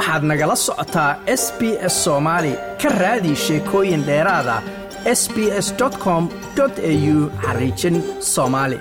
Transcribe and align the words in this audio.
waxaad 0.00 0.22
nagala 0.30 0.56
socotaa 0.56 1.12
s 1.26 1.44
b 1.58 1.60
s 1.92 1.94
soomaali 2.04 2.52
ka 2.82 2.88
raadi 3.02 3.32
sheekooyin 3.44 4.02
dheeraada 4.08 4.56
s 5.20 5.22
b 5.34 5.36
s 5.64 5.68
com 6.04 6.22
au 6.60 7.30
xariijin 7.44 7.96
soomaali 8.32 8.78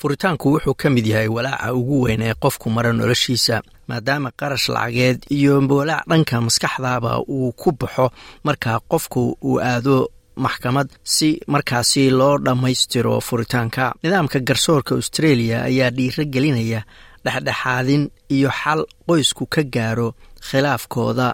furitaanku 0.00 0.46
wuxuu 0.54 0.74
ka 0.82 0.90
mid 0.90 1.06
yahay 1.06 1.28
walaaca 1.36 1.74
ugu 1.74 1.96
weyn 2.04 2.22
ee 2.22 2.34
qofku 2.42 2.70
mara 2.70 2.92
noloshiisa 2.92 3.62
maadaama 3.88 4.30
qarash 4.40 4.68
lacageed 4.68 5.18
iyo 5.36 5.54
walaac 5.78 6.04
dhanka 6.10 6.40
maskaxdaaba 6.46 7.12
uu 7.34 7.52
ku 7.52 7.72
baxo 7.80 8.06
marka 8.44 8.80
qofku 8.90 9.20
uu 9.48 9.58
aado 9.60 9.96
maxkamad 10.44 10.88
si 11.14 11.28
markaasi 11.46 12.10
loo 12.10 12.38
dhammaystiro 12.38 13.20
furitaanka. 13.20 13.94
Nidaamka 14.02 14.38
garsoorka 14.48 14.94
australia 14.94 15.56
ayaa 15.68 15.90
dhiiro 15.90 16.24
gelinaya 16.24 16.80
dhexdhexaadin 17.24 18.02
iyo 18.36 18.50
xal 18.60 18.80
qoysku 19.08 19.44
ka 19.54 19.62
gaaro 19.74 20.08
khilaafkooda 20.48 21.26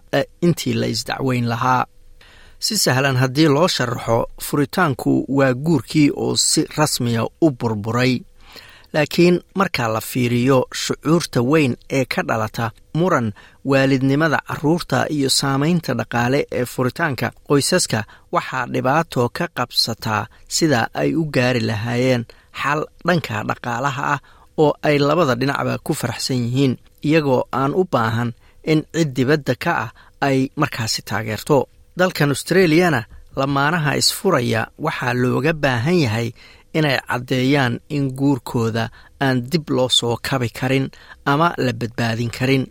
intii 0.46 0.74
la 0.80 0.86
isdacweyn 0.95 1.46
lahaa. 1.52 1.84
Si 2.64 2.74
sahlan 2.84 3.16
haddii 3.22 3.48
loo 3.54 3.68
sharaxo 3.68 4.18
furitaanku 4.46 5.12
waa 5.38 5.52
guurkii 5.54 6.10
oo 6.16 6.36
si 6.36 6.60
rasmiya 6.76 7.22
u 7.40 7.50
burburay. 7.59 8.14
Laakiin 8.92 9.40
marka 9.54 9.88
la 9.95 10.00
fiiriyo 10.00 10.59
shucuurta 10.82 11.40
weyn 11.42 11.76
ee 11.90 12.04
ka 12.04 12.23
dhalata 12.28 12.70
muran 12.95 13.32
waalidnimada 13.64 14.38
carruurta 14.48 15.06
iyo 15.16 15.30
saamaynta 15.30 15.95
dhaqaale 15.95 16.40
ee 16.52 16.64
furitaanka 16.64 17.30
qoysaska 17.48 18.00
waxaa 18.34 18.66
dhibaato 18.73 19.28
ka 19.37 19.46
qabsataa 19.56 20.26
sida 20.48 20.80
ay 20.95 21.10
u 21.14 21.24
gaari 21.34 21.60
lahaayeen 21.60 22.24
xal 22.62 22.80
dhanka 23.06 23.37
dhaqaalaha 23.48 24.02
ah 24.14 24.20
oo 24.62 24.73
ay 24.82 24.96
labada 24.99 25.35
dhinacba 25.40 25.79
ku 25.87 25.93
faraxsan 26.01 26.37
yihiin 26.45 26.74
iyagoo 27.09 27.43
aan 27.60 27.73
u 27.74 27.82
baahan 27.93 28.30
in 28.73 28.80
cid 28.95 29.10
dibadda 29.16 29.54
ka 29.65 29.73
ah 29.85 29.90
ay 30.26 30.38
markaasi 30.60 31.01
taageerto. 31.09 31.59
Dalkan 31.98 32.30
australiyana 32.35 33.01
lamaanaha 33.38 33.96
isfuraya 34.01 34.63
waxaa 34.85 35.15
looga 35.23 35.52
baahan 35.65 35.98
yahay 36.04 36.29
inay 36.79 36.98
caddeeyaan 37.09 37.74
in 37.96 38.04
guurkooda 38.18 38.85
aan 39.24 39.37
dib 39.51 39.66
loo 39.76 39.88
soo 39.98 40.16
kabi 40.29 40.48
karin 40.59 40.87
ama 41.32 41.48
la 41.65 41.73
badbaadin 41.80 42.30
karin 42.38 42.65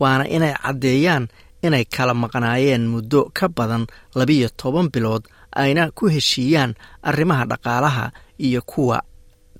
waana 0.00 0.24
inay 0.36 0.54
caddeeyaan 0.64 1.24
inay 1.66 1.84
kala 1.94 2.14
maqnaayeen 2.22 2.84
muddo 2.92 3.20
ka 3.38 3.46
badan 3.56 3.84
labiyo 4.18 4.48
toban 4.60 4.88
bilood 4.94 5.24
ayna 5.62 5.82
ku 5.98 6.04
heshiiyaan 6.14 6.72
arrimaha 7.08 7.44
dhaqaalaha 7.50 8.04
iyo 8.46 8.60
kuwa 8.70 8.98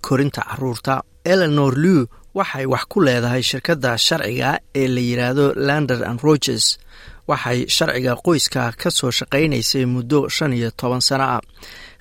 korinta 0.07 0.41
carruurta 0.49 0.95
eleanor 1.33 1.73
lew 1.85 2.01
waxay 2.39 2.67
wax 2.73 2.85
ku 2.93 2.99
leedahay 3.07 3.43
shirkadda 3.51 3.93
sharciga 4.07 4.51
ee 4.81 4.89
la 4.95 5.01
yidhaahdo 5.09 5.47
lander 5.69 6.01
and 6.09 6.19
rogers. 6.29 6.67
Waxay 7.31 7.59
sharciga 7.77 8.13
qoyska 8.27 8.63
ka 8.81 8.89
soo 8.99 9.11
shaqaynaysay 9.19 9.85
muddo 9.95 10.21
shan 10.37 10.53
iyo 10.59 10.71
toban 10.81 11.01
sano 11.09 11.25
ah. 11.37 11.41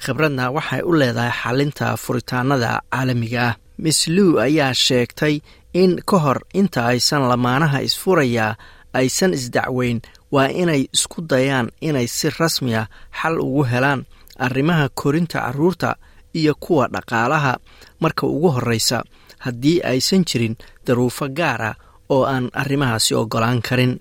Khibradna 0.04 0.46
waxay 0.56 0.82
u 0.90 0.92
leedahay 1.00 1.32
xalinta 1.42 1.88
furitaanada 2.04 2.72
caalamiga 2.92 3.42
ah. 3.50 3.56
Miss 3.84 4.00
lew 4.16 4.30
ayaa 4.46 4.74
sheegtay 4.86 5.36
in 5.82 5.92
ka 6.10 6.18
hor 6.24 6.40
inta 6.60 6.82
aysan 6.92 7.24
lamaanaha 7.32 7.80
isfurayaa 7.88 8.56
aysan 9.00 9.32
isdacweyn 9.40 10.00
waa 10.36 10.48
inay 10.62 10.82
isku 10.96 11.20
dayaan 11.32 11.68
inay 11.88 12.08
si 12.18 12.28
rasmiya 12.40 12.82
xal 13.20 13.36
ugu 13.46 13.64
helaan 13.72 14.02
arrimaha 14.46 14.86
korinta 15.00 15.40
carruurta 15.46 15.90
iyo 16.40 16.54
kuwa 16.64 16.88
dhaqaalaha 16.94 17.54
marka 18.00 18.24
ugu 18.28 18.50
horreysa 18.56 19.04
haddii 19.46 19.78
aysan 19.92 20.24
jirin 20.30 20.56
daruufo 20.86 21.28
gaara 21.40 21.72
oo 22.14 22.24
aan 22.34 22.46
arrimahaasi 22.62 23.12
ogolaan 23.22 23.62
karin. 23.68 23.92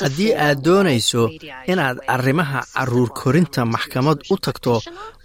Haddii 0.00 0.32
aad 0.46 0.58
doonayso 0.64 1.22
inaad 1.72 1.98
arrimaha 2.14 2.60
carruur 2.74 3.10
korinta 3.20 3.64
maxkamad 3.74 4.18
u 4.32 4.36
tagto 4.44 4.74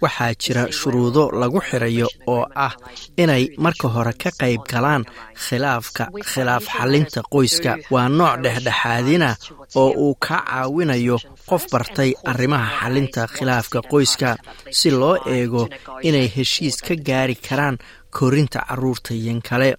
waxaa 0.02 0.32
jira 0.42 0.62
shuruudo 0.78 1.22
lagu 1.40 1.60
xirayo 1.68 2.08
oo 2.26 2.44
ah 2.66 2.74
inay 3.22 3.44
marka 3.64 3.88
hore 3.94 4.12
ka 4.22 4.30
qayb 4.40 4.62
galaan 4.72 5.02
khilaafka 5.44 6.04
khilaaf 6.30 6.64
xalinta 6.76 7.20
qoyska 7.32 7.72
waa 7.94 8.08
nooc 8.18 8.34
dhexdhexaadina 8.44 9.30
oo 9.82 9.90
uu 10.04 10.14
ka 10.26 10.36
caawinayo 10.48 11.16
qof 11.50 11.62
bartay 11.72 12.10
arrimaha 12.30 12.68
xalinta 12.80 13.22
khilaafka 13.34 13.80
qoyska 13.90 14.30
si 14.78 14.90
loo 14.90 15.16
eego 15.34 15.62
inay 16.08 16.26
heshiis 16.36 16.76
ka 16.86 16.94
gaari 17.08 17.34
karaan 17.46 17.76
korinta 18.16 18.60
carruurta 18.68 19.12
yan 19.26 19.40
kale. 19.48 19.70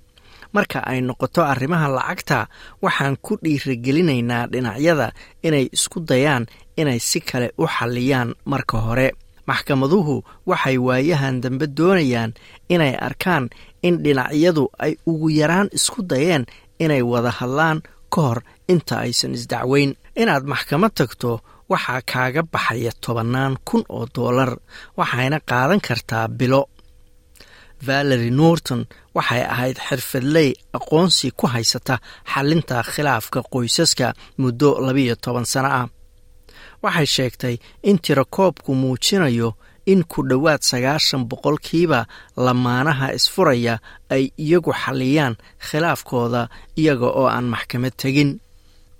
Marka 0.55 0.79
ay 0.91 0.99
noqoto 1.07 1.41
arrimaha 1.51 1.87
lacagta 1.97 2.39
waxaan 2.83 3.15
ku 3.25 3.33
dhiiragelinaynaa 3.43 4.47
dhinacyada 4.51 5.07
inay 5.47 5.65
isku 5.75 5.99
dayaan 6.09 6.43
inay 6.81 6.99
si 7.09 7.19
kale 7.29 7.47
u 7.57 7.65
xalliyaan 7.75 8.29
marka 8.51 8.77
hore. 8.85 9.09
Maxkamaduhu 9.49 10.15
waxay 10.49 10.77
waayahan 10.87 11.41
dambe 11.43 11.65
doonayaan 11.77 12.31
inay 12.73 12.93
arkaan 13.07 13.49
in 13.87 13.95
dhinacyadu 14.03 14.63
ay 14.85 14.93
ugu 15.09 15.27
yaraan 15.39 15.67
isku 15.77 16.01
dayeen 16.11 16.43
inay 16.83 17.01
wada 17.11 17.31
hadlaan 17.39 17.79
ka 18.13 18.21
hor 18.25 18.39
inta 18.73 18.95
aysan 19.05 19.33
isdacweyn 19.37 19.91
inaad 20.21 20.43
maxkamad 20.51 20.93
tagto 20.97 21.31
waxaa 21.71 22.01
kaaga 22.11 22.41
baxaya 22.53 22.91
tobannaan 23.03 23.53
kun 23.67 23.83
oo 23.97 24.05
dollar 24.15 24.51
waxayna 24.99 25.37
qaadan 25.49 25.81
kartaa 25.87 26.27
bilo. 26.39 26.61
Valery 27.87 28.31
norton 28.39 28.81
waxay 29.15 29.41
ahayd 29.53 29.77
xirfadley 29.87 30.49
aqoonsi 30.77 31.27
ku 31.39 31.45
haysata 31.53 31.95
xalinta 32.31 32.77
khilaafka 32.91 33.39
qoysaska 33.53 34.07
muddo 34.41 34.69
labiyo 34.85 35.15
toban 35.23 35.45
sano 35.53 35.69
ah. 35.81 35.87
Waxay 36.83 37.07
sheegtay 37.15 37.55
in 37.89 37.97
tirakoobku 38.03 38.71
muujinayo 38.81 39.49
in 39.91 40.01
ku 40.11 40.19
dhowaad 40.29 40.61
sagaashan 40.69 41.23
boqolkiiba 41.29 41.99
lamaanaha 42.45 43.07
isfuraya 43.17 43.75
ay 44.15 44.23
iyagu 44.43 44.71
xalliyaan 44.83 45.35
khilaafkooda 45.67 46.41
iyaga 46.81 47.07
oo 47.19 47.27
aan 47.35 47.47
maxkamad 47.53 47.95
tegin. 48.01 48.31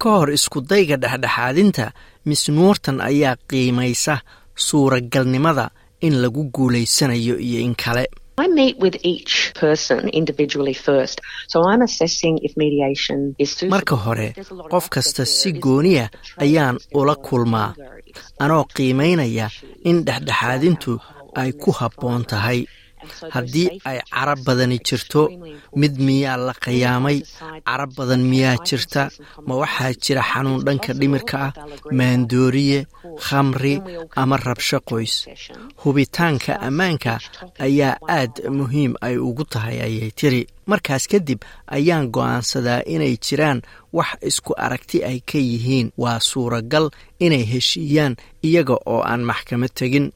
Ka 0.01 0.09
hor 0.18 0.30
iskudayga 0.38 0.96
dhexdhexaadinta 1.03 1.86
miss 2.25 2.50
norton 2.50 3.02
ayaa 3.02 3.35
qiimaysa 3.50 4.16
suuragalnimada 4.56 5.69
in 6.02 6.13
lagu 6.24 6.44
guulaysanayo 6.56 7.35
iyo 7.40 7.59
in 7.68 7.75
kale. 7.75 8.06
Marka 13.69 13.96
hore 13.96 14.34
qof 14.72 14.90
kasta 14.90 15.25
si 15.25 15.52
gooniya 15.53 16.06
ayaan 16.38 16.78
ula 16.94 17.16
kulmaa 17.16 17.74
anoo 18.40 18.63
qiimaynaya 18.75 19.47
in 19.84 19.97
dhexdhexaadintu 20.07 20.94
ay 21.36 21.51
ku 21.62 21.72
habboon 21.80 22.24
tahay 22.31 22.59
haddii 23.35 23.69
ay 23.89 23.97
carab 24.13 24.39
badani 24.47 24.77
jirto 24.87 25.21
mid 25.81 25.93
miyaa 26.07 26.37
la 26.47 26.53
qiyaamay 26.63 27.17
carab 27.67 27.91
badan 27.97 28.21
miyaa 28.31 28.55
jirta 28.67 29.03
ma 29.47 29.53
waxaa 29.61 29.91
jira 30.03 30.21
xanuun 30.31 30.59
dhanka 30.65 30.91
dhimirka 30.99 31.37
ah 31.47 31.51
maandooriye 31.97 32.79
khamri 33.25 33.75
ama 34.21 34.35
rabsho 34.47 34.79
qoys. 34.89 35.15
hubitaanka 35.83 36.51
ammaanka 36.67 37.13
ayaa 37.67 37.95
aad 38.17 38.33
muhiim 38.57 38.93
ay 39.07 39.15
ugu 39.27 39.43
tahay 39.53 39.77
ayay 39.87 40.11
tiri. 40.19 40.41
Markaas 40.71 41.03
kadib 41.11 41.39
ayaan 41.77 42.05
go'aansadaa 42.15 42.81
inay 42.93 43.13
jiraan 43.25 43.59
wax 43.97 44.09
isku 44.29 44.51
aragti 44.65 44.97
ay 45.09 45.17
ka 45.29 45.38
yihiin. 45.50 45.88
Waa 46.03 46.19
suuragal 46.29 46.85
inay 47.25 47.44
heshiiyaan 47.51 48.13
iyaga 48.47 48.75
oo 48.91 49.01
aan 49.12 49.21
maxkamad 49.29 49.71
tegin. 49.79 50.07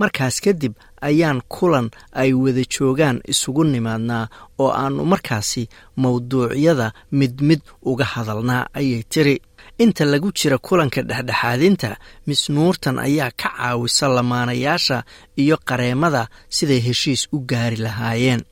Markaas 0.00 0.36
kadib 0.44 0.72
ayaan 1.08 1.40
kulan 1.54 1.86
ay 2.22 2.30
wada 2.42 2.62
joogaan 2.74 3.18
isugu 3.32 3.62
nimaadnaa 3.72 4.24
oo 4.62 4.70
aannu 4.80 5.02
markaasi 5.12 5.62
mawduucyada 6.02 6.88
mid 7.18 7.34
mid 7.48 7.60
uga 7.90 8.04
hadalnaa 8.14 8.66
ayay 8.78 9.02
tiri. 9.12 9.36
Inta 9.82 10.04
lagu 10.04 10.28
jira 10.38 10.58
kulanka 10.66 11.00
dhexdhexaadinta 11.08 11.90
miss 12.26 12.42
nuurtan 12.54 12.96
ayaa 13.06 13.30
ka 13.40 13.48
caawisa 13.56 14.06
lamaanayaasha 14.16 14.98
iyo 15.42 15.56
qareemada 15.68 16.22
siday 16.56 16.80
heshiis 16.86 17.22
u 17.32 17.38
gaari 17.50 17.76
lahaayeen. 17.76 18.42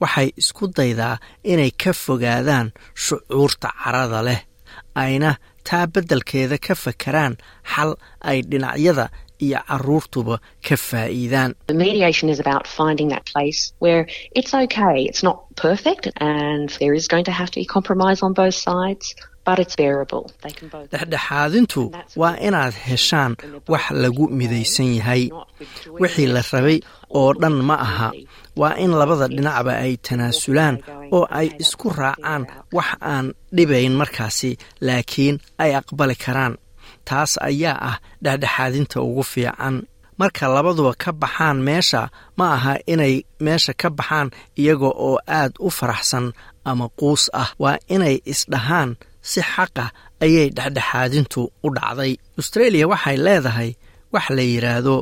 Waxay 0.00 0.28
isku 0.40 0.64
daydaa 0.76 1.16
inay 1.52 1.70
ka 1.82 1.92
fogaadaan 2.04 2.66
shucuurta 3.02 3.68
carada 3.82 4.20
leh 4.28 4.40
ayna 5.02 5.30
taa 5.68 5.86
beddelkeeda 5.92 6.56
ka 6.66 6.74
fakaraan 6.84 7.34
xal 7.72 7.90
ay 8.30 8.38
dhinacyada 8.50 9.06
iyo 9.46 9.58
caruurtuba 9.68 10.38
ka 10.66 10.76
faa'iidaan. 10.76 11.50
Dhexdhexaadintu 20.92 21.82
waa 22.16 22.36
inaad 22.48 22.74
heshaan 22.88 23.32
wax 23.68 23.84
lagu 23.90 24.24
midaysan 24.28 24.94
yahay 24.98 25.22
wixii 26.00 26.26
la 26.34 26.42
rabay 26.52 26.78
oo 27.18 27.32
dhan 27.42 27.52
ma 27.68 27.76
aha. 27.86 28.08
waa 28.60 28.74
in 28.84 28.90
labada 29.00 29.26
dhinacba 29.28 29.72
ay 29.84 29.92
tanaasulaan 30.06 30.76
oo 31.16 31.26
ay 31.38 31.48
isku 31.62 31.88
raacaan 32.00 32.42
wax 32.76 32.88
aan 33.12 33.26
dhibayn 33.56 33.92
markaasi 34.00 34.50
laakiin 34.86 35.36
ay 35.62 35.70
aqbali 35.80 36.14
karaan 36.24 36.54
taas 37.08 37.32
ayaa 37.48 37.76
ah 37.90 37.96
dhexdhexaadinta 38.24 38.96
ugu 39.08 39.22
fiican. 39.32 39.76
Marka 40.20 40.44
labaduba 40.54 40.92
ka 41.02 41.10
baxaan 41.22 41.58
meesha 41.66 42.02
ma 42.38 42.46
aha 42.56 42.74
inay 42.92 43.14
meesha 43.44 43.72
ka 43.80 43.88
baxaan 43.98 44.28
iyaga 44.60 44.90
oo 45.06 45.16
aad 45.38 45.52
u 45.66 45.68
faraxsan 45.78 46.26
ama 46.70 46.86
quus 46.98 47.22
ah. 47.42 47.50
Waa 47.62 47.78
inay 47.94 48.16
isdhahaan 48.32 48.90
si 49.30 49.40
xaqa 49.52 49.84
ayay 50.24 50.48
dhexdhexaadintu 50.56 51.40
u 51.66 51.68
dhacday. 51.76 52.12
Austreeliya 52.38 52.86
waxay 52.92 53.16
leedahay 53.26 53.70
wax 54.14 54.26
la 54.36 54.42
yidhaahdo 54.52 54.96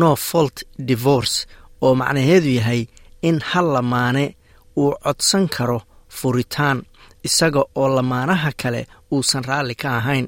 no 0.00 0.10
fault 0.28 0.56
divorce 0.88 1.36
oo 1.84 1.92
macnaheedu 2.00 2.50
yahay 2.58 2.82
in 3.28 3.36
hal 3.50 3.66
lamaane 3.76 4.24
uu 4.80 4.92
codsan 5.04 5.44
karo 5.54 5.78
furitaan 6.18 6.78
isaga 7.28 7.62
oo 7.80 7.88
lamaanaha 7.96 8.50
kale 8.60 8.82
uusan 9.14 9.42
raalli 9.48 9.74
ka 9.82 9.88
ahayn 9.98 10.26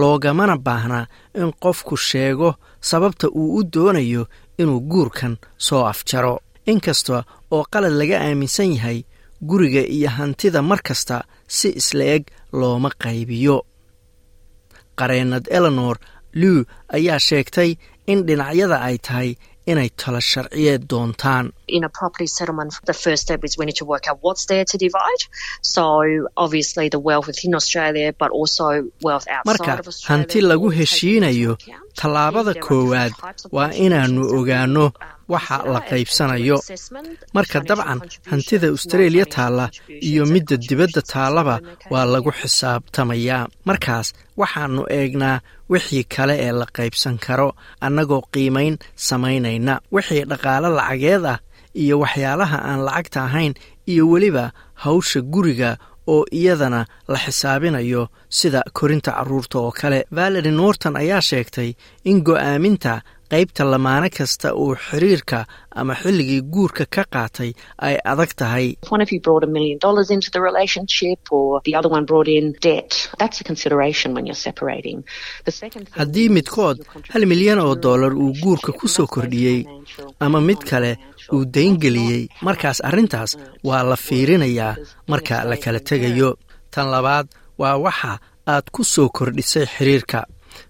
loogamana 0.00 0.56
baahnaa 0.66 1.06
in 1.40 1.50
qofku 1.62 1.96
sheego 2.08 2.50
sababta 2.88 3.26
uu 3.40 3.48
u 3.58 3.62
doonayo 3.74 4.22
inuu 4.60 4.80
guurkan 4.90 5.34
soo 5.66 5.82
afjaro. 5.92 6.34
Inkasta 6.72 7.16
oo 7.54 7.64
qalad 7.72 7.92
laga 8.00 8.16
aaminsan 8.26 8.70
yahay 8.76 8.98
guriga 9.48 9.82
iyo 9.96 10.08
hantida 10.16 10.60
mar 10.62 10.80
kasta 10.88 11.16
si 11.56 11.68
isla 11.80 12.04
eg 12.16 12.24
looma 12.58 12.90
qaybiyo. 13.02 13.56
Qareennad 14.98 15.44
eleanor 15.56 15.96
lew 16.40 16.56
ayaa 16.96 17.18
sheegtay 17.28 17.70
in 18.10 18.18
dhinacyada 18.26 18.76
ay 18.88 18.96
tahay 19.06 19.30
inay 19.66 19.88
talo 20.04 20.20
sharciyeed 20.20 20.82
doontaan. 20.90 21.52
Marka 29.44 29.78
hanti 30.08 30.42
lagu 30.42 30.70
heshiinayo 30.70 31.56
tallaabada 31.98 32.52
koowaad 32.66 33.12
waa 33.56 33.70
inaannu 33.84 34.22
ogaanno 34.38 34.86
waxa 35.32 35.56
la 35.72 35.80
qaybsanayo. 35.90 36.56
Marka 37.36 37.58
dabcan 37.68 38.00
hantida 38.30 38.66
austreeliya 38.72 39.26
taalla 39.34 39.66
iyo 40.08 40.22
midda 40.32 40.56
dibadda 40.68 41.02
taallaba 41.12 41.56
waa 41.92 42.04
lagu 42.12 42.30
xisaabtamayaa. 42.40 43.48
Markaas 43.68 44.06
waxaannu 44.40 44.82
eegnaa 44.98 45.36
wixii 45.72 46.04
kale 46.14 46.34
ee 46.46 46.52
la 46.60 46.66
qaybsan 46.76 47.16
karo 47.26 47.48
annagoo 47.86 48.22
qiimayn 48.34 48.74
samaynayna 49.08 49.74
wixii 49.94 50.24
dhaqaalo 50.30 50.68
lacageed 50.78 51.24
ah 51.34 51.38
iyo 51.82 51.94
waxyaalaha 52.02 52.58
aan 52.68 52.80
lacagta 52.86 53.20
ahayn 53.28 53.52
iyo 53.92 54.04
weliba 54.12 54.44
hawsha 54.82 55.20
guriga 55.32 55.70
oo 56.06 56.24
iyadana 56.32 56.86
la 57.08 57.18
xisaabinayo 57.24 58.08
sida 58.28 58.62
korinta 58.72 59.10
carruurta 59.12 59.58
oo 59.58 59.70
kale. 59.80 60.04
Valery 60.16 60.50
norton 60.50 60.96
ayaa 60.96 61.20
sheegtay 61.20 61.70
in 62.04 62.22
go'aaminta 62.26 63.00
qaybta 63.34 63.64
lamaane 63.72 64.08
kasta 64.18 64.48
uu 64.62 64.74
xiriirka 64.86 65.38
ama 65.80 65.94
xilligii 66.02 66.42
guurka 66.54 66.84
ka 66.94 67.02
qaatay 67.14 67.50
ay 67.86 67.94
adag 68.12 68.30
tahay. 68.40 68.66
Haddii 75.98 76.28
midkood 76.36 76.78
hal 77.12 77.24
milyan 77.26 77.58
oo 77.58 77.74
dollar 77.74 78.12
uu 78.14 78.32
guurka 78.42 78.70
ku 78.72 78.86
soo 78.88 79.06
kordhiyey 79.06 79.60
ama 80.20 80.40
mid 80.40 80.60
kale 80.70 80.92
uu 81.34 81.44
dayngeliyey 81.56 82.28
markaas 82.46 82.78
arrintaas 82.88 83.32
waa 83.68 83.82
la 83.90 83.96
fiirinayaa 83.96 84.76
marka 85.10 85.44
la 85.50 85.56
kala 85.56 85.80
tegayo. 85.80 86.30
Tan 86.70 86.86
labaad 86.94 87.26
waa 87.58 87.76
waxa 87.84 88.12
aad 88.46 88.66
ku 88.74 88.84
soo 88.84 89.08
kordhisay 89.08 89.66
xiriirka. 89.74 90.20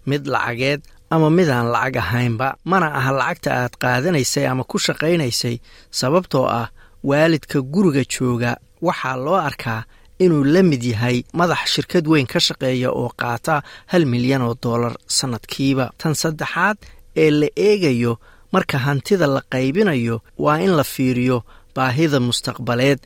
Mid 0.06 0.22
lacageed 0.26 0.80
ama 1.14 1.28
midaan 1.38 1.68
lacag 1.74 1.96
ahaynba 2.02 2.48
mana 2.70 2.86
aha 2.98 3.10
lacagta 3.20 3.50
aad 3.62 3.74
qaadanaysay 3.82 4.46
ama 4.52 4.64
ku 4.70 4.76
shaqaynaysay 4.86 5.56
sababtoo 6.00 6.46
ah 6.60 6.66
waalidka 7.08 7.58
guriga 7.72 8.02
jooga. 8.14 8.52
Waxaa 8.86 9.16
loo 9.24 9.38
arkaa 9.48 9.80
inuu 10.24 10.44
la 10.54 10.62
mid 10.70 10.82
yahay 10.92 11.16
madax 11.38 11.62
shirkad 11.74 12.04
weyn 12.12 12.26
ka 12.32 12.38
shaqeeya 12.46 12.88
oo 13.00 13.08
qaata 13.20 13.54
hal 13.92 14.02
milyan 14.12 14.42
oo 14.48 14.54
dollar 14.64 14.94
sannadkiiba 15.18 15.86
tan 16.00 16.14
saddexaad 16.22 16.76
ee 17.22 17.30
la 17.40 17.48
eegayo 17.68 18.12
marka 18.54 18.76
hantida 18.86 19.26
la 19.34 19.40
qaybinayo 19.54 20.16
waa 20.44 20.58
in 20.66 20.72
la 20.78 20.84
fiiriyo 20.94 21.38
baahida 21.76 22.18
mustaqbaleed 22.28 22.98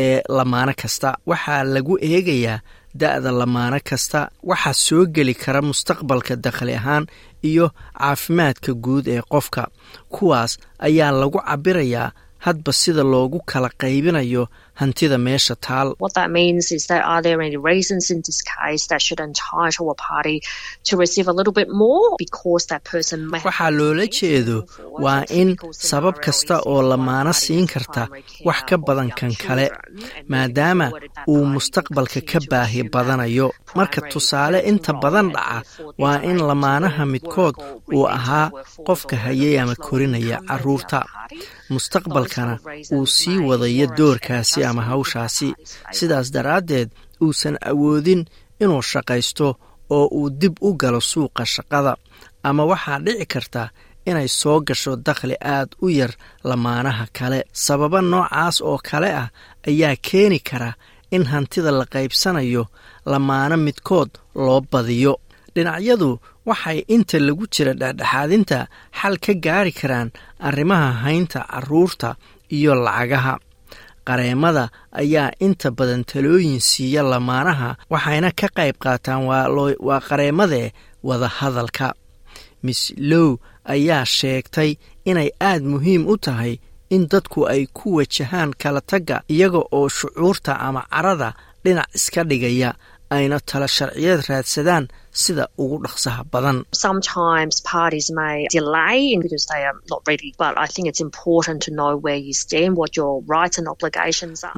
ee 0.00 0.22
lamaano 0.36 0.72
kasta. 0.82 1.08
Waxaa 1.30 1.62
lagu 1.74 1.94
eegayaa 2.10 2.58
da'da 3.00 3.30
lamaano 3.40 3.78
kasta. 3.90 4.20
Waxaa 4.50 4.74
soo 4.86 5.02
geli 5.14 5.34
kara 5.42 5.60
mustaqbalka 5.68 6.34
dakhli 6.44 6.74
ahaan 6.80 7.04
iyo 7.50 7.66
caafimaadka 7.98 8.72
guud 8.84 9.04
ee 9.14 9.22
qofka 9.32 9.62
kuwaas 10.14 10.52
ayaa 10.86 11.10
lagu 11.20 11.38
cabirayaa 11.48 12.08
hadba 12.44 12.72
sida 12.80 13.02
loogu 13.12 13.38
kala 13.50 13.68
qaybinayo 13.82 14.42
hantida 14.80 15.16
meesha 15.26 15.54
taal. 15.66 15.88
Waxaa 23.46 23.70
loola 23.78 24.06
jeedo 24.16 24.56
waa 25.04 25.22
in 25.40 25.56
sabab 25.90 26.16
kasta 26.24 26.54
oo 26.72 26.82
lamaano 26.90 27.32
siin 27.42 27.66
karta 27.72 28.02
wax 28.48 28.58
ka 28.68 28.76
badan 28.86 29.10
kan 29.18 29.32
kale 29.44 29.66
maadaama 30.32 30.86
uu 31.32 31.44
mustaqbalka 31.54 32.20
ka 32.30 32.38
baahi 32.50 32.80
badanayo. 32.94 33.46
Marka 33.78 34.00
tusaale 34.12 34.58
inta 34.70 34.92
badan 35.02 35.28
dhaca 35.36 35.62
waa 36.02 36.18
in 36.30 36.38
lamaanaha 36.48 37.02
midkood 37.12 37.54
uu 37.96 38.06
ahaa 38.16 38.46
qofka 38.86 39.16
hayay 39.24 39.54
ama 39.62 39.74
korinaya 39.86 40.36
carruurta 40.48 40.98
mustaqbalkana 42.44 42.98
uu 42.98 43.06
sii 43.06 43.38
wadayo 43.38 43.86
doorkaasi 43.96 44.64
ama 44.64 44.82
hawshaasi. 44.82 45.54
sidaas 45.92 46.32
daraaddeed 46.32 46.90
uusan 47.22 47.56
awoodin 47.70 48.24
inuu 48.60 48.82
shaqaysto 48.82 49.54
oo 49.90 50.06
uu 50.18 50.30
dib 50.40 50.54
u 50.60 50.74
galo 50.74 51.00
suuqa 51.00 51.44
shaqada 51.44 51.96
ama 52.42 52.64
waxaa 52.64 52.98
dhici 53.04 53.26
karta 53.26 53.62
inay 54.06 54.28
soo 54.28 54.60
gasho 54.60 54.96
dakhli 55.06 55.36
aad 55.54 55.68
u 55.82 55.88
yar 55.88 56.10
lamaanaha 56.44 57.06
kale. 57.18 57.40
Sababa 57.52 58.00
noocaas 58.02 58.56
oo 58.62 58.78
kale 58.90 59.10
ah 59.22 59.28
ayaa 59.68 59.96
keeni 60.10 60.38
kara 60.48 60.72
in 61.10 61.24
hantida 61.32 61.70
la 61.70 61.84
qaybsanayo 61.94 62.64
lamaano 63.06 63.56
midkood 63.56 64.10
loo 64.34 64.60
badiyo. 64.72 65.14
Dhinacyadu 65.54 66.10
waxay 66.48 66.78
inta 66.94 67.18
lagu 67.26 67.44
jira 67.54 67.72
dhexdhexaadinta 67.80 68.58
xal 68.98 69.14
ka 69.24 69.32
gaari 69.44 69.72
karaan 69.80 70.08
arrimaha 70.48 70.90
haynta 71.04 71.40
carruurta 71.50 72.10
iyo 72.56 72.72
lacagaha. 72.74 73.34
Qareemada 74.06 74.64
ayaa 75.02 75.30
inta 75.46 75.70
badan 75.78 76.04
talooyin 76.10 76.60
siiya 76.60 77.02
lamaanaha 77.02 77.70
waxayna 77.92 78.30
ka 78.40 78.48
qayb 78.56 78.76
qaataan 78.84 79.22
waa 79.86 80.00
qareemadee 80.08 80.72
wada 81.02 81.28
hadalka. 81.38 81.88
Miss 82.62 82.92
low 83.10 83.38
ayaa 83.74 84.04
sheegtay 84.16 84.70
inay 85.10 85.30
aad 85.40 85.62
muhiim 85.72 86.06
u 86.06 86.14
tahay 86.24 86.54
in 86.94 87.02
dadku 87.10 87.40
ay 87.52 87.66
ku 87.78 87.98
wajahaan 87.98 88.50
kala 88.62 88.80
tagga 88.80 89.22
iyaga 89.34 89.58
oo 89.76 89.88
shucuurta 89.88 90.52
ama 90.66 90.82
carada 90.92 91.34
dhinac 91.64 91.88
iska 91.98 92.22
dhigaya 92.30 92.70
ayna 93.14 93.38
tala 93.48 93.68
sharciyeed 93.76 94.20
raadsadaan 94.28 94.84
sida 95.22 95.44
ugu 95.62 95.76
dhaqsaha 95.84 96.22
badan. 96.32 96.58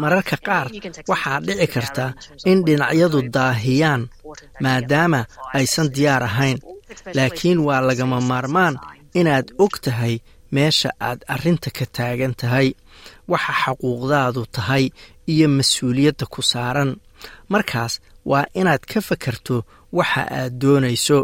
Mararka 0.02 0.36
qaar 0.48 0.66
waxaa 1.12 1.40
dhici 1.46 1.66
karta 1.74 2.06
in 2.50 2.58
dhinacyadu 2.66 3.18
daahiyaan 3.36 4.02
maadaama 4.64 5.20
aysan 5.58 5.88
diyaar 5.96 6.22
ahayn. 6.30 6.58
laakiin 7.18 7.58
waa 7.68 7.80
lagama 7.88 8.18
maarmaan 8.30 8.74
inaad 9.20 9.46
og 9.64 9.74
tahay 9.84 10.14
meesha 10.56 10.90
aad 11.08 11.20
arrinta 11.34 11.68
ka 11.78 11.84
taagan 11.96 12.32
tahay 12.40 12.68
waxa 13.32 13.52
xaquuqdaadu 13.62 14.42
tahay 14.56 14.84
iyo 15.32 15.46
mas'uuliyadda 15.58 16.24
ku 16.34 16.40
saaran. 16.52 16.90
Markaas 17.52 17.92
waa 18.24 18.44
inaad 18.60 18.82
ka 18.92 19.00
fakarto 19.00 19.64
waxa 19.92 20.22
aad 20.38 20.52
doonayso. 20.60 21.18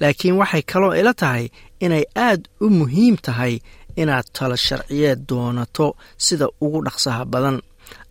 Laakiin 0.00 0.36
waxay 0.40 0.62
kaloo 0.62 0.94
ila 1.00 1.14
tahay 1.14 1.48
inay 1.84 2.04
aad 2.16 2.48
u 2.60 2.66
muhiim 2.78 3.16
tahay 3.26 3.54
inaad 3.96 4.26
talo 4.36 4.56
sharciyeed 4.56 5.20
doonato 5.28 5.86
sida 6.16 6.46
ugu 6.60 6.80
dhaqsaha 6.86 7.24
badan. 7.32 7.58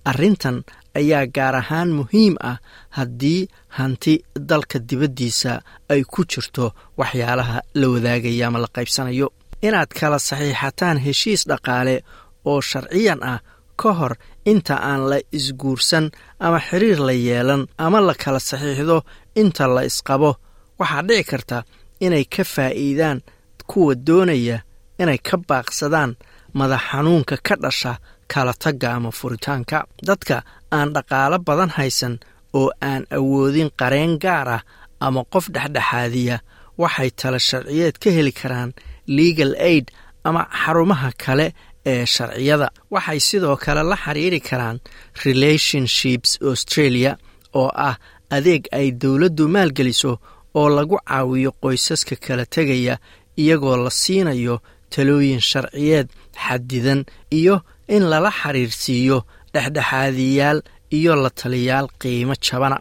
Arrintan 0.09 0.57
ayaa 0.99 1.25
gaar 1.35 1.55
ahaan 1.61 1.89
muhiim 1.99 2.35
ah 2.49 2.57
haddii 2.97 3.47
hanti 3.77 4.13
dalka 4.49 4.79
dibaddiisa 4.79 5.61
ay 5.89 6.01
ku 6.13 6.21
jirto 6.31 6.65
waxyaalaha 6.99 7.57
la 7.79 7.87
wadaagaya 7.93 8.47
ama 8.47 8.59
la 8.63 8.67
qaybsanayo. 8.75 9.27
Inaad 9.67 9.89
kala 9.99 10.19
saxiixataan 10.19 10.97
heshiis 11.05 11.41
dhaqaale 11.49 11.95
oo 12.49 12.61
sharciyan 12.69 13.19
ah 13.31 13.39
ka 13.81 13.89
hor 13.99 14.13
inta 14.51 14.75
aan 14.89 15.01
la 15.11 15.17
isguursan 15.37 16.05
ama 16.45 16.59
xiriir 16.67 16.99
la 17.07 17.13
yeelan 17.27 17.61
ama 17.85 17.99
la 18.07 18.13
kala 18.23 18.39
saxiixdo 18.49 18.97
inta 19.41 19.63
la 19.75 19.81
isqabo 19.89 20.31
waxaa 20.79 21.03
dhici 21.07 21.23
karta 21.31 21.57
inay 22.05 22.25
ka 22.33 22.43
faa'iidaan 22.53 23.19
kuwa 23.69 23.93
doonaya 24.07 24.57
inay 25.01 25.19
ka 25.27 25.35
baaqsadaan 25.49 26.11
madax 26.57 26.81
xanuunka 26.89 27.35
ka 27.47 27.55
dhasha 27.63 27.93
kala 28.31 28.53
tagga 28.63 28.89
ama 28.97 29.11
furitaanka. 29.19 29.77
Dadka 30.07 30.37
aan 30.77 30.89
dhaqaalo 30.95 31.37
badan 31.47 31.71
haysan 31.77 32.15
oo 32.59 32.69
aan 32.89 33.03
awoodin 33.17 33.69
qareen 33.79 34.13
gaar 34.23 34.49
ah 34.57 34.61
ama 35.05 35.21
qof 35.33 35.45
dhexdhexaadiya 35.55 36.37
waxay 36.81 37.09
tala 37.19 37.39
sharciyeed 37.47 37.95
ka 38.03 38.09
heli 38.17 38.31
karaan 38.39 38.71
legal 39.17 39.53
aid 39.71 39.85
ama 40.27 40.41
xarumaha 40.61 41.09
kale 41.23 41.47
ee 41.91 42.05
sharciyada. 42.13 42.67
Waxay 42.93 43.19
sidoo 43.27 43.55
kale 43.63 43.83
la 43.91 43.97
xiriiri 44.03 44.39
karaan 44.49 44.77
relationships 45.25 46.31
australia 46.49 47.11
oo 47.61 47.69
ah 47.89 47.95
adeeg 48.35 48.63
ay 48.79 48.87
dowladdu 49.01 49.43
maalgeliso 49.55 50.11
oo 50.59 50.67
lagu 50.77 50.97
caawiyo 51.07 51.51
qoysaska 51.61 52.15
kala 52.25 52.45
tegaya 52.55 52.95
iyagoo 53.41 53.77
la 53.85 53.91
siinayo 54.01 54.55
talooyin 54.93 55.41
sharciyeed 55.49 56.07
xadidan 56.45 57.01
iyo 57.39 57.55
in 57.95 58.03
lala 58.11 58.31
xiriirsiiyo 58.41 59.17
dhexdhexaadiyaal 59.53 60.59
iyo 60.97 61.13
la 61.23 61.29
taliyaal 61.39 61.87
qiimo 62.01 62.33
jabana. 62.45 62.77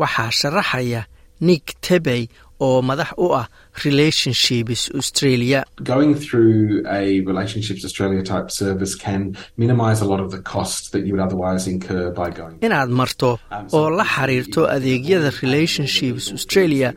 Waxaa 0.00 0.30
sharaxaya 0.40 1.02
nick 1.46 1.66
tebey 1.86 2.22
oo 2.66 2.78
madax 2.88 3.10
u 3.24 3.26
ah 3.40 3.46
relationships 3.84 4.90
australia. 5.00 5.64
Going 5.82 6.14
through 6.14 6.82
a 7.00 7.20
relationships 7.30 7.84
australia 7.84 8.22
type 8.22 8.50
service 8.50 8.94
can 9.04 9.36
minimize 9.56 10.00
a 10.00 10.08
lot 10.12 10.20
of 10.24 10.30
the 10.34 10.40
costs 10.54 10.90
that 10.90 11.02
you 11.06 11.12
would 11.14 11.24
otherwise 11.28 11.66
incur 11.74 12.10
by 12.20 12.28
going. 12.30 12.56
Inaad 12.66 12.90
marto 13.00 13.30
oo 13.72 13.88
la 13.98 14.04
xiriirto 14.04 14.60
adeegyada 14.76 15.30
relationships 15.42 16.24
australia 16.36 16.88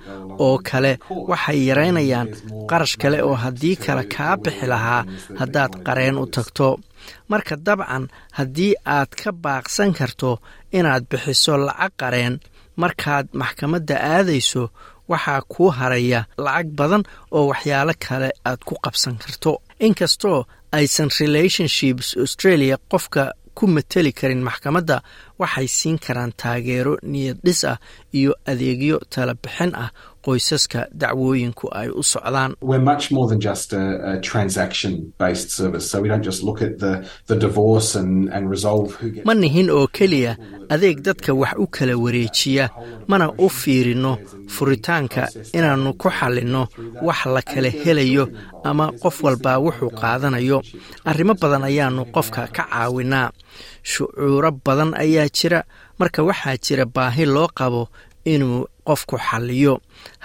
oo 0.46 0.58
kale 0.70 0.92
waxay 1.32 1.60
yaraynayaan 1.70 2.28
qarash 2.72 2.96
kale 3.02 3.18
oo 3.28 3.36
haddii 3.44 3.76
kale 3.86 4.04
kaa 4.16 4.36
bixi 4.44 4.68
lahaa 4.74 5.02
haddaad 5.42 5.72
qareen 5.88 6.16
u 6.24 6.26
tagto. 6.36 6.70
Marka 7.32 7.56
dabcan 7.68 8.04
haddii 8.38 8.74
aad 8.98 9.12
ka 9.22 9.32
baaqsan 9.44 9.92
karto 10.00 10.32
inaad 10.78 11.04
bixiso 11.12 11.54
lacag 11.68 11.94
qareen 12.02 12.36
markaad 12.82 13.26
maxkamadda 13.42 13.96
aadayso 14.16 14.64
waxaa 15.12 15.42
kuu 15.54 15.70
haraya 15.80 16.22
lacag 16.46 16.68
badan 16.80 17.04
oo 17.38 17.44
waxyaalo 17.51 17.94
kale 18.08 18.30
aad 18.50 18.62
ku 18.68 18.74
qabsan 18.86 19.16
karto. 19.24 19.51
Inkastoo 19.88 20.39
aysan 20.78 21.10
relationships 21.20 22.08
australia 22.24 22.75
qofka 22.92 23.24
ku 23.58 23.68
mateli 23.75 24.12
karin 24.20 24.42
maxkamadda 24.48 24.98
waxay 25.41 25.67
siin 25.77 25.98
karaan 26.05 26.31
taageero 26.41 26.93
niyad 27.12 27.38
dhis 27.46 27.62
ah 27.72 27.77
iyo 28.19 28.31
adeegyo 28.51 28.98
tala 29.13 29.34
bixin 29.43 29.72
ah 29.84 29.89
qoysaska 30.25 30.79
dacwooyinku 31.01 31.65
ay 31.79 31.88
u 32.00 32.03
socdaan. 32.03 32.51
Ma 39.25 39.34
nihin 39.34 39.69
oo 39.69 39.88
keliya 39.88 40.36
adeeg 40.69 41.01
dadka 41.03 41.34
wax 41.34 41.53
u 41.58 41.67
kala 41.67 41.93
wareejiya. 41.98 42.69
mana 43.08 43.31
u 43.38 43.50
fiirino 43.50 44.17
furitaanka 44.48 45.27
inaannu 45.53 45.93
ku 46.01 46.10
xallinno 46.10 46.67
wax 47.01 47.19
la 47.25 47.41
kala 47.41 47.69
helayo 47.69 48.25
ama 48.63 48.91
qof 49.01 49.24
walbaa 49.24 49.58
wuxuu 49.60 49.89
qaadanayo. 50.01 50.62
Arrimo 51.05 51.34
badan 51.41 51.63
ayaannu 51.63 52.05
qofka 52.15 52.48
ka 52.55 52.63
caawinaa. 52.69 53.31
Shucuuro 53.84 54.51
badan 54.65 54.93
ayaa 55.03 55.29
jira. 55.38 55.60
Marka 56.00 56.24
waxaa 56.30 56.58
jira 56.66 56.86
baahi 56.96 57.26
loo 57.36 57.48
qabo 57.60 57.82
inuu 58.34 58.68
qofku 58.88 59.16
xalliyo. 59.28 59.74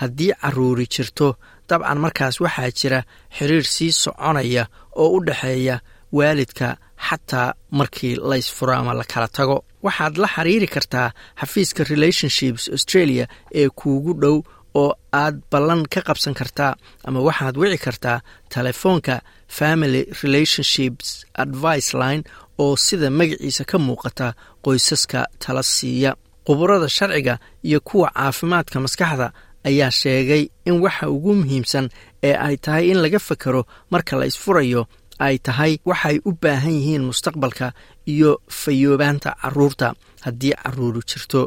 Haddii 0.01 0.33
carruuri 0.41 0.87
jirto 0.95 1.29
dabcan 1.69 1.99
markaas 2.05 2.37
waxaa 2.45 2.71
jira 2.79 2.99
xiriir 3.37 3.65
sii 3.75 3.93
soconaya 4.03 4.65
oo 5.03 5.09
u 5.17 5.25
dhexeeya 5.27 5.77
waalidka 6.13 6.69
xataa 7.09 7.55
markii 7.79 8.15
laysfuro 8.31 8.73
ama 8.81 8.95
la 8.95 9.05
kala 9.13 9.29
tago. 9.29 9.57
Waxaad 9.87 10.15
la 10.23 10.29
xiriiri 10.35 10.67
kartaa 10.75 11.09
xafiiska 11.41 11.83
relationships 11.93 12.69
australia 12.75 13.25
ee 13.61 13.69
kuugu 13.79 14.13
dhow 14.23 14.37
oo 14.83 14.91
aad 15.23 15.37
ballan 15.51 15.83
ka 15.93 16.01
qabsan 16.09 16.35
kartaa 16.41 16.73
ama 17.07 17.21
waxaad 17.29 17.57
wici 17.63 17.79
kartaa 17.87 18.19
telefoonka 18.55 19.15
family 19.59 20.03
relationships 20.23 21.09
advice 21.45 21.89
line 22.03 22.23
oo 22.63 22.77
sida 22.77 23.11
magaciisa 23.11 23.65
ka 23.71 23.77
muuqata 23.79 24.27
qoysaska 24.65 25.21
tala 25.43 25.63
siiya. 25.63 26.13
Quburada 26.47 26.89
sharciga 26.89 27.39
iyo 27.69 27.81
kuwa 27.81 28.09
caafimaadka 28.15 28.77
maskaxda 28.85 29.33
ayaa 29.69 29.91
sheegay 29.91 30.43
in 30.69 30.77
waxa 30.85 31.09
ugu 31.15 31.35
muhiimsan 31.35 31.87
ee 32.23 32.35
ay 32.47 32.57
tahay 32.65 32.85
in 32.91 32.99
laga 33.03 33.19
fakero 33.29 33.63
marka 33.91 34.17
la 34.21 34.27
isfurayo 34.31 34.83
ay 35.19 35.39
tahay 35.47 35.73
waxay 35.91 36.17
u 36.29 36.31
baahan 36.43 36.73
yihiin 36.79 37.05
mustaqbalka 37.09 37.73
iyo 38.13 38.31
fayoobaanta 38.61 39.31
carruurta 39.43 39.89
haddii 40.25 40.55
carruuru 40.63 41.01
jirto. 41.11 41.43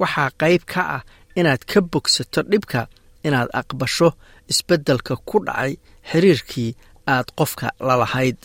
Waxaa 0.00 0.30
qayb 0.40 0.62
ka 0.72 0.80
ah 0.96 1.02
inaad 1.38 1.62
ka 1.70 1.80
bogsato 1.92 2.40
dhibka 2.50 2.88
inaad 3.26 3.48
aqbasho 3.60 4.08
isbeddelka 4.52 5.14
ku 5.28 5.36
dhacay 5.46 5.72
xiriirkii 6.10 6.70
aad 7.14 7.28
qofka 7.38 7.66
la 7.88 7.94
lahayd. 8.02 8.36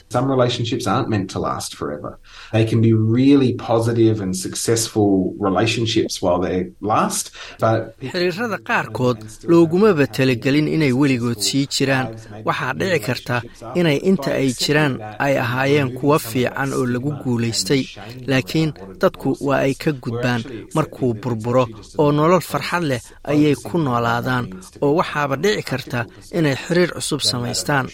Xiriirada 8.11 8.57
qaarkood 8.69 9.17
loogumaba 9.51 10.05
talagelin 10.15 10.67
inay 10.75 10.91
weligood 11.01 11.39
sii 11.47 11.65
jiraan. 11.75 12.07
Waxaa 12.47 12.73
dhici 12.79 12.99
karta 13.07 13.35
inay 13.79 13.97
inta 14.09 14.31
ay 14.41 14.49
jiraan 14.61 14.93
ay 15.25 15.33
ahaayeen 15.43 15.89
kuwo 15.97 16.17
fiican 16.19 16.73
oo 16.77 16.85
lagu 16.93 17.11
guulaystay 17.23 17.81
laakiin 18.29 18.71
dadku 19.01 19.29
waa 19.47 19.59
ay 19.65 19.73
ka 19.81 19.91
gudbaan. 20.03 20.41
Markuu 20.75 21.13
burburo 21.21 21.65
oo 22.01 22.11
nolol 22.11 22.41
farxad 22.51 22.83
leh 22.91 23.01
ayay 23.31 23.55
ku 23.67 23.77
noolaadaan 23.77 24.45
oo 24.83 24.93
waxaaba 24.99 25.35
dhici 25.43 25.63
karta 25.69 25.99
inay 26.37 26.55
xiriir 26.63 26.91
cusub 26.95 27.21
samaystaan 27.31 27.85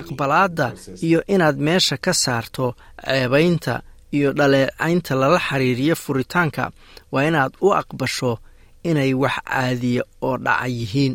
aqbalaadda 0.00 0.66
iyo 1.02 1.20
inaad 1.34 1.58
meesha 1.58 1.96
ka 1.96 2.12
saarto 2.14 2.74
ceebaynta 3.04 3.82
iyo 4.16 4.32
dhaleecaynta 4.38 5.14
lala 5.20 5.38
xiriiriyo 5.48 5.94
furitaanka 5.96 6.64
waa 7.12 7.22
inaad 7.28 7.52
u 7.60 7.68
aqbasho 7.80 8.38
inay 8.90 9.14
wax 9.22 9.36
caadiya 9.48 10.02
oo 10.22 10.36
dhaca 10.44 10.66
yihiin. 10.76 11.14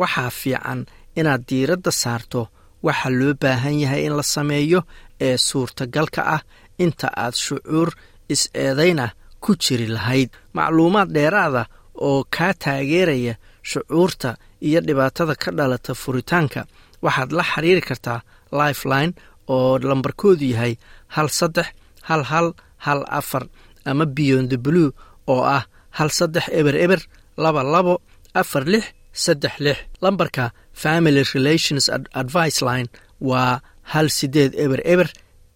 Waxaa 0.00 0.30
fiican 0.30 0.86
inaad 1.16 1.42
diiradda 1.48 1.90
saarto 2.02 2.48
waxa 2.86 3.10
loo 3.18 3.34
baahan 3.42 3.80
yahay 3.82 4.02
in 4.06 4.16
la 4.16 4.22
sameeyo 4.22 4.80
ee 5.20 5.36
suurtagalka 5.36 6.22
ah 6.36 6.42
inta 6.84 7.08
aad 7.22 7.34
shucuur 7.44 7.88
is-eedayn 8.28 9.00
ah 9.06 9.10
ku 9.40 9.54
jiri 9.62 9.86
lahayd. 9.86 10.30
Macluumaad 10.56 11.08
dheeraada 11.16 11.62
oo 11.94 12.24
kaa 12.36 12.52
taageeraya 12.62 13.34
shucuurta 13.62 14.36
iyo 14.68 14.80
dhibaatada 14.86 15.34
ka 15.42 15.50
dhalata 15.58 15.94
furitaanka 15.94 16.60
waxaad 17.04 17.30
la 17.38 17.44
xiriiri 17.52 17.82
kartaa 17.88 18.20
lifeline 18.60 19.12
oo 19.54 19.78
lambarkoodu 19.90 20.44
yahay 20.54 20.74
hal 21.14 21.28
saddex 21.38 21.68
hal 22.08 22.22
hal 22.30 22.46
hal 22.86 23.00
afar 23.20 23.44
ama 23.90 24.04
beyond 24.16 24.50
blue 24.66 24.90
oo 25.32 25.42
ah 25.56 25.62
hal 25.98 26.10
saddex 26.18 26.44
eber 26.60 26.76
eber 26.84 27.00
laba 27.42 27.62
labo 27.74 27.94
afar 28.40 28.64
lix 28.72 28.84
saddex 29.24 29.54
lix. 29.64 29.78
Lambarka 30.02 30.44
family 30.82 31.22
relations 31.34 31.84
advice 32.22 32.58
line 32.68 32.88
waa 33.28 33.52
hal 33.92 34.06
sideed 34.18 34.52
eber 34.64 34.80
eber 34.92 35.08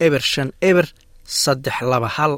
eber 0.06 0.22
shan 0.32 0.49
eber 0.70 0.87
saddex 1.42 1.76
laba 1.90 2.08
hal. 2.16 2.32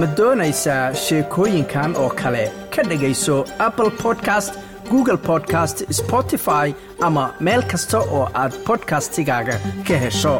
Ma 0.00 0.06
doonaysaa 0.18 0.84
sheekooyinkan 1.04 1.90
oo 2.02 2.10
kale? 2.20 2.44
Ka 2.74 2.82
dhegayso 2.88 3.36
apple 3.66 3.90
podcast 4.02 4.52
google 4.90 5.16
podcast 5.30 5.84
spotify 6.00 6.66
ama 7.00 7.24
meel 7.40 7.62
kasta 7.72 7.98
oo 8.00 8.24
aad 8.42 8.52
bodkastigaaga 8.66 9.56
ka 9.88 9.96
hesho 10.04 10.34